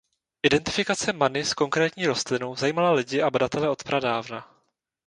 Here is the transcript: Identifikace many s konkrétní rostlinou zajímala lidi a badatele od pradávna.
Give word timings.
Identifikace 0.43 1.13
many 1.13 1.43
s 1.45 1.53
konkrétní 1.53 2.05
rostlinou 2.07 2.55
zajímala 2.55 2.91
lidi 2.91 3.21
a 3.21 3.29
badatele 3.29 3.69
od 3.69 3.83
pradávna. 3.83 4.49